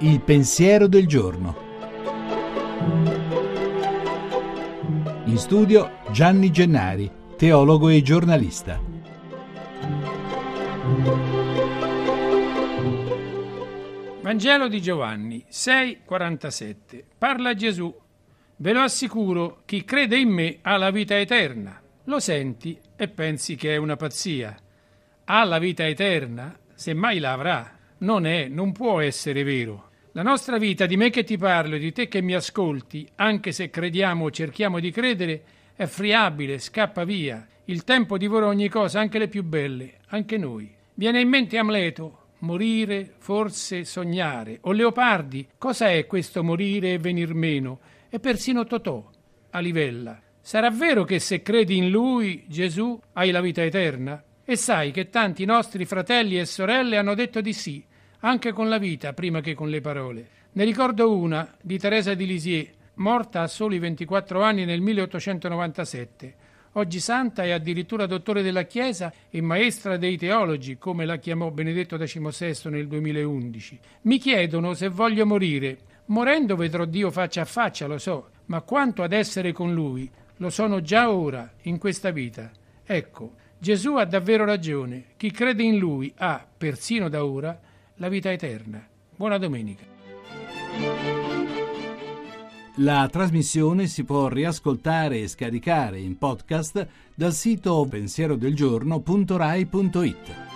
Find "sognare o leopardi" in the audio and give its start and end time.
43.84-45.46